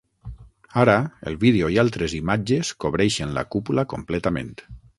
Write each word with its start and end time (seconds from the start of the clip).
Ara 0.83 0.95
el 1.31 1.35
vídeo 1.43 1.69
i 1.75 1.77
altres 1.83 2.17
imatges 2.21 2.73
cobreixen 2.85 3.39
la 3.39 3.47
cúpula 3.57 3.87
completament. 3.95 4.55